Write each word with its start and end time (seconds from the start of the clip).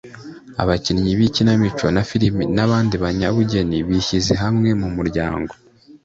abakinnyi 0.61 1.11
b’ikinamico 1.17 1.85
na 1.95 2.01
filimi 2.09 2.43
n’abandi 2.55 2.95
banyabugeni 3.03 3.77
bishyize 3.87 4.33
hamwe 4.43 4.69
mu 4.81 4.89
muryango 4.95 5.53